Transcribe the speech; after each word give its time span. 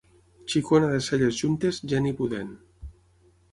Xicona 0.53 0.87
de 0.93 1.01
celles 1.09 1.37
juntes, 1.43 1.81
geni 1.93 2.17
pudent. 2.25 2.53